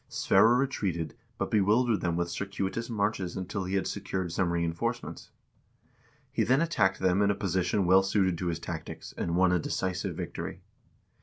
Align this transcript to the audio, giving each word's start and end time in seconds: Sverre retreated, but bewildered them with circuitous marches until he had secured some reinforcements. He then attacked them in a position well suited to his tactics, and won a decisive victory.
Sverre 0.09 0.55
retreated, 0.57 1.15
but 1.37 1.51
bewildered 1.51 2.01
them 2.01 2.15
with 2.17 2.31
circuitous 2.31 2.89
marches 2.89 3.37
until 3.37 3.65
he 3.65 3.75
had 3.75 3.85
secured 3.85 4.31
some 4.31 4.51
reinforcements. 4.51 5.29
He 6.31 6.43
then 6.43 6.59
attacked 6.59 6.97
them 6.97 7.21
in 7.21 7.29
a 7.29 7.35
position 7.35 7.85
well 7.85 8.01
suited 8.01 8.35
to 8.39 8.47
his 8.47 8.57
tactics, 8.57 9.13
and 9.15 9.35
won 9.35 9.51
a 9.51 9.59
decisive 9.59 10.17
victory. 10.17 10.63